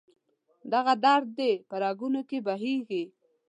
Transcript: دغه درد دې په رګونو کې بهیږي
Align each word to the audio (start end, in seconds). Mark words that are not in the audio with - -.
دغه 0.73 0.93
درد 1.05 1.27
دې 1.39 1.51
په 1.69 1.75
رګونو 1.83 2.21
کې 2.29 2.37
بهیږي 2.45 3.03